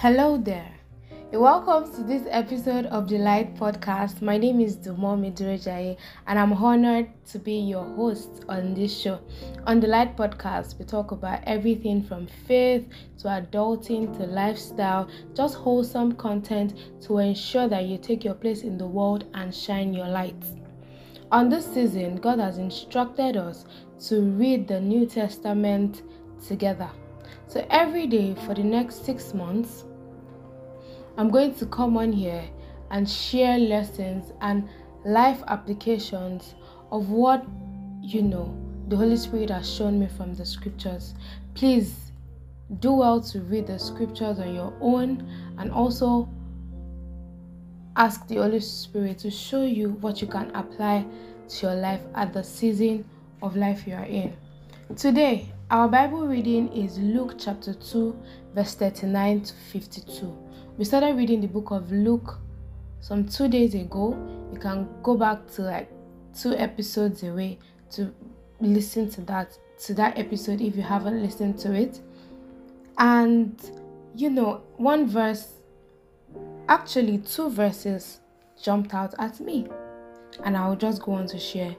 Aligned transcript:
Hello 0.00 0.38
there. 0.38 0.72
Welcome 1.30 1.92
to 1.94 2.02
this 2.02 2.22
episode 2.30 2.86
of 2.86 3.06
the 3.06 3.18
Light 3.18 3.54
Podcast. 3.54 4.22
My 4.22 4.38
name 4.38 4.58
is 4.58 4.78
Dumomi 4.78 5.30
Durejaye, 5.36 5.98
and 6.26 6.38
I'm 6.38 6.54
honored 6.54 7.10
to 7.26 7.38
be 7.38 7.56
your 7.56 7.84
host 7.84 8.46
on 8.48 8.72
this 8.72 8.98
show. 8.98 9.20
On 9.66 9.78
the 9.78 9.88
Light 9.88 10.16
Podcast, 10.16 10.78
we 10.78 10.86
talk 10.86 11.10
about 11.10 11.40
everything 11.44 12.02
from 12.02 12.28
faith 12.48 12.88
to 13.18 13.28
adulting 13.28 14.16
to 14.16 14.24
lifestyle, 14.24 15.06
just 15.34 15.56
wholesome 15.56 16.12
content 16.12 16.72
to 17.02 17.18
ensure 17.18 17.68
that 17.68 17.84
you 17.84 17.98
take 17.98 18.24
your 18.24 18.32
place 18.32 18.62
in 18.62 18.78
the 18.78 18.86
world 18.86 19.26
and 19.34 19.54
shine 19.54 19.92
your 19.92 20.08
light. 20.08 20.42
On 21.30 21.50
this 21.50 21.66
season, 21.74 22.16
God 22.16 22.38
has 22.38 22.56
instructed 22.56 23.36
us 23.36 23.66
to 24.08 24.22
read 24.22 24.66
the 24.66 24.80
New 24.80 25.04
Testament 25.04 26.04
together. 26.48 26.88
So 27.48 27.66
every 27.68 28.06
day 28.06 28.34
for 28.46 28.54
the 28.54 28.64
next 28.64 29.04
six 29.04 29.34
months, 29.34 29.84
I'm 31.20 31.28
going 31.28 31.54
to 31.56 31.66
come 31.66 31.98
on 31.98 32.14
here 32.14 32.42
and 32.90 33.06
share 33.06 33.58
lessons 33.58 34.32
and 34.40 34.66
life 35.04 35.42
applications 35.48 36.54
of 36.90 37.10
what 37.10 37.44
you 38.00 38.22
know 38.22 38.56
the 38.88 38.96
Holy 38.96 39.18
Spirit 39.18 39.50
has 39.50 39.70
shown 39.70 40.00
me 40.00 40.08
from 40.16 40.34
the 40.34 40.46
scriptures. 40.46 41.14
Please 41.52 42.10
do 42.78 42.94
well 42.94 43.20
to 43.20 43.40
read 43.42 43.66
the 43.66 43.78
scriptures 43.78 44.38
on 44.38 44.54
your 44.54 44.72
own 44.80 45.30
and 45.58 45.70
also 45.70 46.26
ask 47.96 48.26
the 48.26 48.36
Holy 48.36 48.60
Spirit 48.60 49.18
to 49.18 49.30
show 49.30 49.62
you 49.62 49.90
what 50.00 50.22
you 50.22 50.26
can 50.26 50.50
apply 50.56 51.04
to 51.50 51.66
your 51.66 51.74
life 51.74 52.00
at 52.14 52.32
the 52.32 52.42
season 52.42 53.04
of 53.42 53.56
life 53.56 53.86
you 53.86 53.92
are 53.92 54.04
in. 54.06 54.34
Today, 54.96 55.52
our 55.70 55.86
Bible 55.86 56.26
reading 56.26 56.72
is 56.72 56.98
Luke 56.98 57.36
chapter 57.38 57.72
2, 57.72 58.20
verse 58.56 58.74
39 58.74 59.42
to 59.42 59.54
52. 59.70 60.48
We 60.76 60.84
started 60.84 61.16
reading 61.16 61.40
the 61.40 61.46
book 61.46 61.70
of 61.70 61.92
Luke 61.92 62.38
some 62.98 63.28
two 63.28 63.46
days 63.46 63.76
ago. 63.76 64.16
You 64.52 64.58
can 64.58 64.88
go 65.04 65.16
back 65.16 65.46
to 65.52 65.62
like 65.62 65.88
two 66.36 66.56
episodes 66.56 67.22
away 67.22 67.60
to 67.90 68.12
listen 68.60 69.08
to 69.10 69.20
that 69.22 69.56
to 69.86 69.94
that 69.94 70.18
episode 70.18 70.60
if 70.60 70.74
you 70.74 70.82
haven't 70.82 71.22
listened 71.22 71.56
to 71.60 71.72
it. 71.72 72.00
And 72.98 73.54
you 74.16 74.28
know, 74.28 74.62
one 74.76 75.06
verse 75.06 75.52
actually 76.68 77.18
two 77.18 77.48
verses 77.48 78.18
jumped 78.60 78.92
out 78.92 79.14
at 79.20 79.38
me. 79.38 79.68
And 80.44 80.56
I'll 80.56 80.74
just 80.74 81.00
go 81.02 81.12
on 81.12 81.26
to 81.28 81.38
share. 81.38 81.76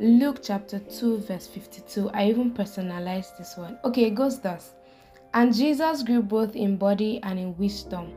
Luke 0.00 0.38
chapter 0.42 0.78
2, 0.78 1.18
verse 1.18 1.46
52. 1.46 2.08
I 2.14 2.30
even 2.30 2.52
personalized 2.52 3.36
this 3.36 3.58
one. 3.58 3.78
Okay, 3.84 4.04
it 4.04 4.14
goes 4.14 4.40
thus. 4.40 4.70
And 5.34 5.54
Jesus 5.54 6.02
grew 6.02 6.22
both 6.22 6.56
in 6.56 6.78
body 6.78 7.20
and 7.22 7.38
in 7.38 7.54
wisdom, 7.58 8.14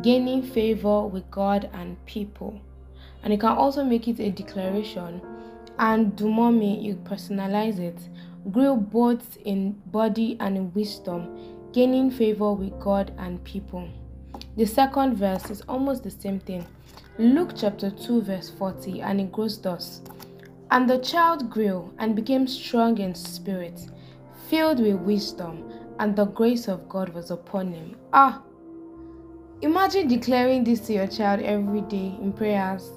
gaining 0.00 0.44
favor 0.44 1.08
with 1.08 1.28
God 1.32 1.68
and 1.72 1.96
people. 2.06 2.60
And 3.24 3.32
you 3.32 3.38
can 3.40 3.50
also 3.50 3.82
make 3.82 4.06
it 4.06 4.20
a 4.20 4.30
declaration. 4.30 5.20
And 5.80 6.12
Dumomi, 6.12 6.80
you 6.80 6.94
personalize 6.94 7.80
it. 7.80 7.98
Grew 8.52 8.76
both 8.76 9.36
in 9.38 9.72
body 9.86 10.36
and 10.38 10.56
in 10.56 10.72
wisdom, 10.72 11.72
gaining 11.72 12.12
favor 12.12 12.52
with 12.52 12.78
God 12.78 13.12
and 13.18 13.42
people. 13.42 13.88
The 14.56 14.66
second 14.66 15.16
verse 15.16 15.50
is 15.50 15.62
almost 15.62 16.04
the 16.04 16.12
same 16.12 16.38
thing. 16.38 16.64
Luke 17.18 17.54
chapter 17.56 17.90
2, 17.90 18.22
verse 18.22 18.50
40, 18.50 19.00
and 19.00 19.20
it 19.20 19.32
goes 19.32 19.60
thus 19.60 20.00
And 20.74 20.90
the 20.90 20.98
child 20.98 21.50
grew 21.50 21.94
and 21.98 22.16
became 22.16 22.48
strong 22.48 22.98
in 22.98 23.14
spirit, 23.14 23.80
filled 24.48 24.80
with 24.80 24.96
wisdom 24.96 25.70
and 26.00 26.16
the 26.16 26.24
grace 26.24 26.66
of 26.66 26.88
God 26.88 27.10
was 27.10 27.30
upon 27.30 27.70
him. 27.70 27.96
Ah, 28.12 28.42
imagine 29.62 30.08
declaring 30.08 30.64
this 30.64 30.80
to 30.88 30.94
your 30.94 31.06
child 31.06 31.42
every 31.42 31.82
day 31.82 32.18
in 32.20 32.32
prayers. 32.32 32.90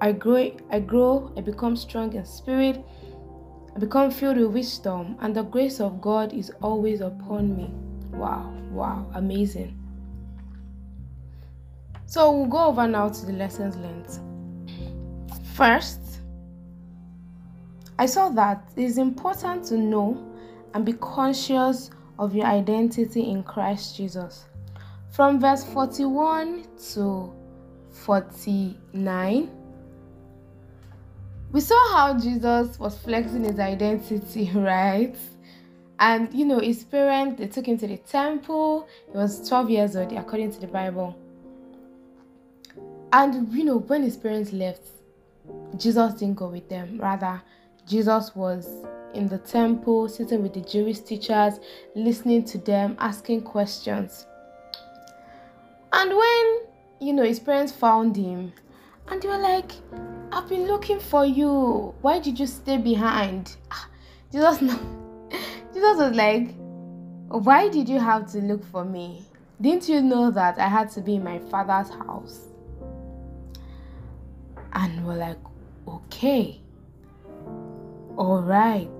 I 0.00 0.10
grow, 0.10 0.50
I 0.68 0.80
grow, 0.80 1.32
I 1.36 1.42
become 1.42 1.76
strong 1.76 2.12
in 2.14 2.26
spirit, 2.26 2.84
I 3.76 3.78
become 3.78 4.10
filled 4.10 4.38
with 4.38 4.50
wisdom, 4.50 5.16
and 5.20 5.36
the 5.36 5.44
grace 5.44 5.78
of 5.78 6.00
God 6.00 6.32
is 6.32 6.50
always 6.60 7.00
upon 7.00 7.56
me. 7.56 7.70
Wow, 8.10 8.52
wow, 8.72 9.08
amazing. 9.14 9.78
So 12.06 12.32
we'll 12.32 12.46
go 12.46 12.66
over 12.66 12.88
now 12.88 13.10
to 13.10 13.26
the 13.26 13.32
lessons 13.34 13.76
learned. 13.76 14.18
First, 15.54 16.07
I 17.98 18.06
saw 18.06 18.28
that 18.30 18.70
it 18.76 18.84
is 18.84 18.98
important 18.98 19.64
to 19.66 19.76
know 19.76 20.24
and 20.74 20.84
be 20.84 20.92
conscious 20.92 21.90
of 22.18 22.34
your 22.34 22.46
identity 22.46 23.28
in 23.30 23.42
Christ 23.42 23.96
Jesus. 23.96 24.46
From 25.10 25.40
verse 25.40 25.64
41 25.64 26.64
to 26.92 27.32
49, 27.90 29.50
we 31.50 31.60
saw 31.60 31.92
how 31.92 32.18
Jesus 32.18 32.78
was 32.78 32.98
flexing 32.98 33.44
his 33.44 33.58
identity, 33.58 34.50
right? 34.54 35.16
And 35.98 36.32
you 36.32 36.44
know, 36.44 36.60
his 36.60 36.84
parents 36.84 37.40
they 37.40 37.48
took 37.48 37.66
him 37.66 37.78
to 37.78 37.86
the 37.86 37.96
temple. 37.96 38.86
He 39.10 39.16
was 39.16 39.48
12 39.48 39.70
years 39.70 39.96
old, 39.96 40.12
according 40.12 40.52
to 40.52 40.60
the 40.60 40.66
Bible. 40.68 41.18
And 43.12 43.52
you 43.52 43.64
know, 43.64 43.78
when 43.78 44.02
his 44.02 44.16
parents 44.16 44.52
left, 44.52 44.82
Jesus 45.76 46.14
didn't 46.14 46.36
go 46.36 46.48
with 46.48 46.68
them. 46.68 46.98
Rather, 47.00 47.42
Jesus 47.88 48.36
was 48.36 48.68
in 49.14 49.28
the 49.28 49.38
temple, 49.38 50.08
sitting 50.08 50.42
with 50.42 50.52
the 50.52 50.60
Jewish 50.60 51.00
teachers, 51.00 51.58
listening 51.94 52.44
to 52.44 52.58
them, 52.58 52.96
asking 52.98 53.42
questions. 53.42 54.26
And 55.92 56.10
when, 56.10 56.58
you 57.00 57.14
know, 57.14 57.24
his 57.24 57.40
parents 57.40 57.72
found 57.72 58.14
him, 58.14 58.52
and 59.08 59.22
they 59.22 59.28
were 59.28 59.38
like, 59.38 59.72
I've 60.30 60.48
been 60.48 60.66
looking 60.66 61.00
for 61.00 61.24
you. 61.24 61.94
Why 62.02 62.18
did 62.18 62.38
you 62.38 62.46
stay 62.46 62.76
behind? 62.76 63.56
Ah, 63.70 63.88
Jesus, 64.30 64.58
Jesus 65.72 65.96
was 65.98 66.14
like, 66.14 66.54
Why 67.28 67.68
did 67.68 67.88
you 67.88 67.98
have 67.98 68.30
to 68.32 68.38
look 68.38 68.62
for 68.64 68.84
me? 68.84 69.24
Didn't 69.60 69.88
you 69.88 70.02
know 70.02 70.30
that 70.30 70.58
I 70.58 70.68
had 70.68 70.90
to 70.92 71.00
be 71.00 71.14
in 71.14 71.24
my 71.24 71.38
father's 71.38 71.88
house? 71.88 72.48
And 74.74 75.06
we're 75.06 75.16
like, 75.16 75.38
Okay, 75.88 76.60
all 78.18 78.42
right. 78.42 78.90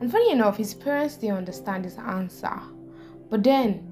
And 0.00 0.12
funny 0.12 0.30
enough, 0.30 0.56
his 0.56 0.74
parents 0.74 1.16
didn't 1.16 1.38
understand 1.38 1.84
his 1.84 1.96
answer. 1.96 2.60
But 3.30 3.42
then, 3.42 3.84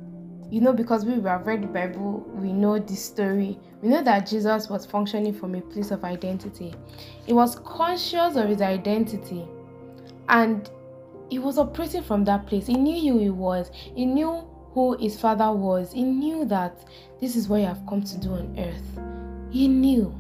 you 0.51 0.61
know, 0.61 0.73
because 0.73 1.05
we 1.05 1.21
have 1.23 1.47
read 1.47 1.63
the 1.63 1.67
Bible, 1.67 2.21
we 2.35 2.53
know 2.53 2.79
this 2.79 3.05
story. 3.05 3.59
We 3.83 3.89
know 3.89 4.03
that 4.03 4.27
Jesus 4.27 4.69
was 4.69 4.87
functioning 4.87 5.35
from 5.35 5.55
a 5.55 5.61
place 5.61 5.91
of 5.91 6.05
identity. 6.05 6.75
He 7.25 7.33
was 7.33 7.57
conscious 7.57 8.37
of 8.37 8.49
his 8.49 8.61
identity 8.61 9.47
and 10.29 10.71
he 11.31 11.39
was 11.39 11.59
operating 11.59 12.03
from 12.03 12.25
that 12.25 12.47
place. 12.47 12.67
He 12.67 12.75
knew 12.75 13.15
who 13.15 13.19
he 13.19 13.31
was, 13.31 13.71
he 13.73 14.07
knew 14.07 14.47
who 14.73 14.97
his 14.99 15.19
father 15.19 15.51
was, 15.51 15.93
he 15.93 16.05
knew 16.05 16.45
that 16.45 16.87
this 17.21 17.35
is 17.35 17.49
what 17.49 17.61
you 17.61 17.67
have 17.67 17.85
come 17.89 18.03
to 18.03 18.19
do 18.19 18.35
on 18.35 18.55
earth. 18.59 19.01
He 19.51 19.69
knew. 19.69 20.15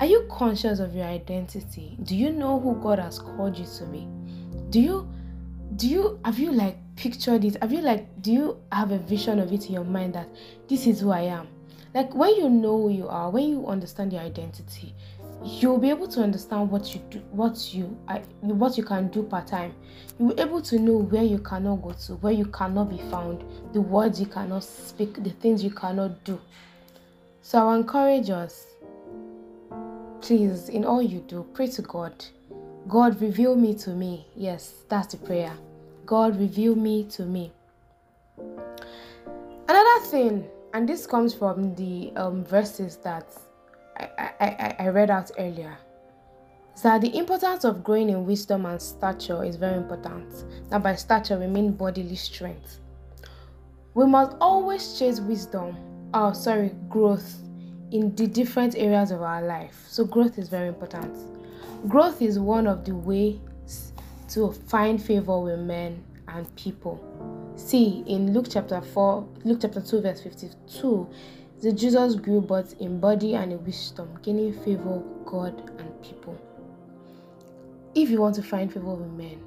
Are 0.00 0.06
you 0.06 0.26
conscious 0.30 0.78
of 0.78 0.94
your 0.94 1.06
identity? 1.06 1.96
Do 2.02 2.14
you 2.14 2.30
know 2.30 2.60
who 2.60 2.74
God 2.82 2.98
has 2.98 3.18
called 3.18 3.56
you 3.56 3.66
to 3.78 3.86
be? 3.86 4.06
do 4.70 4.80
you 4.80 5.08
do 5.76 5.88
you 5.88 6.18
have 6.24 6.38
you 6.38 6.52
like 6.52 6.76
pictured 6.96 7.44
it 7.44 7.56
have 7.62 7.72
you 7.72 7.80
like 7.80 8.06
do 8.22 8.32
you 8.32 8.60
have 8.72 8.92
a 8.92 8.98
vision 8.98 9.38
of 9.38 9.52
it 9.52 9.66
in 9.66 9.72
your 9.72 9.84
mind 9.84 10.14
that 10.14 10.28
this 10.68 10.86
is 10.86 11.00
who 11.00 11.10
i 11.10 11.20
am 11.20 11.46
like 11.94 12.14
when 12.14 12.34
you 12.36 12.48
know 12.48 12.82
who 12.82 12.90
you 12.90 13.08
are 13.08 13.30
when 13.30 13.48
you 13.48 13.66
understand 13.66 14.12
your 14.12 14.22
identity 14.22 14.94
you'll 15.44 15.78
be 15.78 15.90
able 15.90 16.08
to 16.08 16.20
understand 16.20 16.70
what 16.70 16.94
you 16.94 17.00
do 17.10 17.18
what 17.30 17.74
you 17.74 17.84
what 18.40 18.76
you 18.76 18.82
can 18.84 19.08
do 19.08 19.22
part 19.22 19.46
time 19.46 19.74
you'll 20.18 20.34
be 20.34 20.40
able 20.40 20.62
to 20.62 20.78
know 20.78 20.96
where 20.96 21.22
you 21.22 21.38
cannot 21.38 21.76
go 21.76 21.92
to 21.92 22.14
where 22.16 22.32
you 22.32 22.46
cannot 22.46 22.90
be 22.90 22.98
found 23.10 23.44
the 23.72 23.80
words 23.80 24.18
you 24.18 24.26
cannot 24.26 24.64
speak 24.64 25.22
the 25.22 25.30
things 25.30 25.62
you 25.62 25.70
cannot 25.70 26.22
do 26.24 26.40
so 27.42 27.68
i 27.68 27.76
encourage 27.76 28.30
us 28.30 28.66
please 30.26 30.68
in 30.68 30.84
all 30.84 31.00
you 31.00 31.20
do 31.20 31.46
pray 31.54 31.66
to 31.66 31.82
god 31.82 32.12
God, 32.88 33.20
reveal 33.20 33.56
me 33.56 33.74
to 33.74 33.90
me. 33.90 34.26
Yes, 34.36 34.74
that's 34.88 35.12
the 35.12 35.16
prayer. 35.16 35.52
God, 36.04 36.38
reveal 36.38 36.76
me 36.76 37.04
to 37.10 37.24
me. 37.24 37.52
Another 39.68 40.06
thing, 40.06 40.46
and 40.72 40.88
this 40.88 41.04
comes 41.04 41.34
from 41.34 41.74
the 41.74 42.12
um, 42.14 42.44
verses 42.44 42.96
that 42.98 43.26
I, 43.98 44.32
I, 44.38 44.76
I 44.78 44.88
read 44.88 45.10
out 45.10 45.32
earlier, 45.36 45.76
that 46.80 47.00
the 47.00 47.16
importance 47.16 47.64
of 47.64 47.82
growing 47.82 48.10
in 48.10 48.24
wisdom 48.24 48.66
and 48.66 48.80
stature 48.80 49.42
is 49.42 49.56
very 49.56 49.78
important. 49.78 50.44
Now, 50.70 50.78
by 50.78 50.94
stature, 50.94 51.40
we 51.40 51.48
mean 51.48 51.72
bodily 51.72 52.14
strength. 52.14 52.78
We 53.94 54.06
must 54.06 54.36
always 54.40 54.96
chase 54.96 55.18
wisdom, 55.18 55.76
oh, 56.14 56.32
sorry, 56.32 56.70
growth 56.88 57.34
in 57.90 58.14
the 58.16 58.26
different 58.26 58.76
areas 58.76 59.10
of 59.10 59.22
our 59.22 59.42
life. 59.42 59.84
So, 59.88 60.04
growth 60.04 60.38
is 60.38 60.48
very 60.48 60.68
important. 60.68 61.16
Growth 61.88 62.20
is 62.20 62.38
one 62.38 62.66
of 62.66 62.84
the 62.84 62.94
ways 62.94 63.38
to 64.30 64.52
find 64.52 65.02
favor 65.02 65.38
with 65.38 65.60
men 65.60 66.02
and 66.28 66.54
people. 66.56 67.02
See, 67.56 68.04
in 68.06 68.32
Luke 68.32 68.46
chapter 68.50 68.80
4, 68.80 69.28
Luke 69.44 69.58
chapter 69.62 69.80
2, 69.80 70.00
verse 70.00 70.20
52, 70.20 71.08
the 71.62 71.72
Jesus 71.72 72.14
grew 72.16 72.40
both 72.40 72.78
in 72.80 73.00
body 73.00 73.34
and 73.34 73.52
in 73.52 73.64
wisdom, 73.64 74.18
gaining 74.22 74.52
favor 74.62 74.98
with 74.98 75.26
God 75.26 75.70
and 75.78 76.02
people. 76.02 76.38
If 77.94 78.10
you 78.10 78.20
want 78.20 78.34
to 78.34 78.42
find 78.42 78.70
favor 78.72 78.94
with 78.94 79.10
men, 79.12 79.42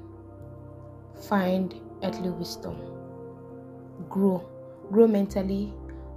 find 1.28 1.74
earthly 2.02 2.30
wisdom. 2.30 2.76
Grow. 4.08 4.44
Grow 4.90 5.06
mentally, 5.06 5.72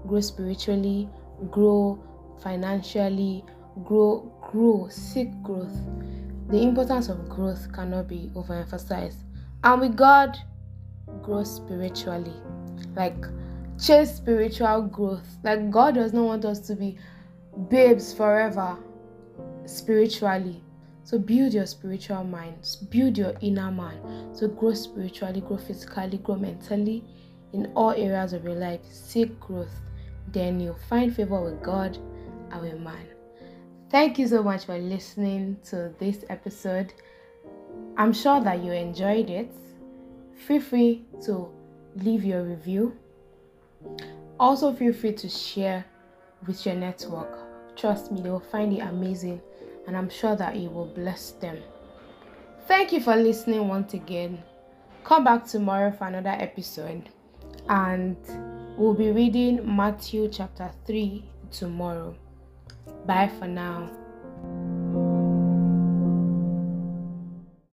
grow 0.07 0.19
spiritually, 0.19 1.07
grow 1.51 2.01
financially, 2.43 3.43
grow, 3.83 4.31
grow, 4.51 4.87
seek 4.89 5.29
growth. 5.41 5.75
The 6.49 6.61
importance 6.61 7.09
of 7.09 7.29
growth 7.29 7.71
cannot 7.73 8.07
be 8.07 8.29
overemphasized. 8.35 9.23
And 9.63 9.81
with 9.81 9.95
God, 9.95 10.37
grow 11.21 11.43
spiritually. 11.43 12.33
Like 12.95 13.25
chase 13.83 14.15
spiritual 14.15 14.83
growth. 14.83 15.27
Like 15.43 15.71
God 15.71 15.95
does 15.95 16.13
not 16.13 16.25
want 16.25 16.45
us 16.45 16.59
to 16.67 16.75
be 16.75 16.97
babes 17.69 18.13
forever 18.13 18.77
spiritually. 19.65 20.61
So 21.05 21.19
build 21.19 21.53
your 21.53 21.65
spiritual 21.65 22.23
mind, 22.23 22.77
build 22.89 23.17
your 23.17 23.33
inner 23.41 23.71
man. 23.71 24.33
So 24.33 24.47
grow 24.47 24.73
spiritually, 24.73 25.41
grow 25.41 25.57
physically, 25.57 26.17
grow 26.17 26.35
mentally 26.35 27.03
in 27.51 27.71
all 27.75 27.91
areas 27.91 28.33
of 28.33 28.43
your 28.43 28.55
life. 28.55 28.81
Seek 28.89 29.37
growth. 29.39 29.81
Then 30.29 30.59
you'll 30.59 30.79
find 30.89 31.13
favor 31.15 31.41
with 31.41 31.61
God 31.61 31.97
with 32.61 32.79
man. 32.79 33.05
Thank 33.89 34.17
you 34.17 34.27
so 34.27 34.41
much 34.41 34.65
for 34.65 34.77
listening 34.77 35.57
to 35.69 35.93
this 35.99 36.25
episode. 36.29 36.93
I'm 37.95 38.11
sure 38.11 38.41
that 38.41 38.63
you 38.63 38.71
enjoyed 38.71 39.29
it. 39.29 39.51
Feel 40.47 40.61
free 40.61 41.05
to 41.25 41.49
leave 41.97 42.23
your 42.23 42.43
review. 42.43 42.97
Also, 44.39 44.73
feel 44.73 44.93
free 44.93 45.13
to 45.13 45.29
share 45.29 45.85
with 46.47 46.65
your 46.65 46.75
network. 46.75 47.75
Trust 47.75 48.11
me, 48.11 48.21
they 48.21 48.29
will 48.29 48.39
find 48.39 48.73
it 48.73 48.79
amazing, 48.79 49.41
and 49.87 49.95
I'm 49.95 50.09
sure 50.09 50.35
that 50.35 50.55
it 50.55 50.71
will 50.71 50.87
bless 50.87 51.31
them. 51.31 51.57
Thank 52.67 52.91
you 52.93 52.99
for 52.99 53.15
listening 53.15 53.67
once 53.67 53.93
again. 53.93 54.41
Come 55.03 55.23
back 55.23 55.45
tomorrow 55.45 55.91
for 55.91 56.07
another 56.07 56.29
episode, 56.29 57.09
and 57.69 58.17
we'll 58.77 58.93
be 58.93 59.11
reading 59.11 59.75
Matthew 59.75 60.29
chapter 60.29 60.71
3 60.85 61.23
tomorrow. 61.51 62.15
Bye 63.05 63.29
for 63.39 63.47
now. 63.47 64.02